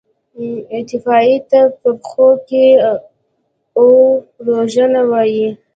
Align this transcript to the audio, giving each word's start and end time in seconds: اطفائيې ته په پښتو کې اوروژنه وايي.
اطفائيې 0.77 1.37
ته 1.49 1.61
په 1.81 1.89
پښتو 2.01 2.27
کې 2.47 2.65
اوروژنه 3.79 5.01
وايي. 5.11 5.49